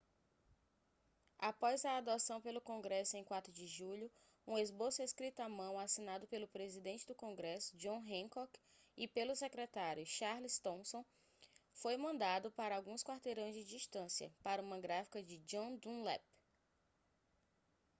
[1.37, 4.11] após a adoção pelo congresso em 4 de julho
[4.47, 8.51] um esboço escrito à mão assinado pelo presidente do congresso john hancock
[8.97, 11.05] e pelo secretário charles thomson
[11.75, 16.23] foi mandado para alguns quarteirões de distância para uma gráfica de john dunlap